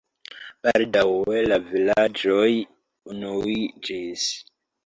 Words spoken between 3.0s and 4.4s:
unuiĝis.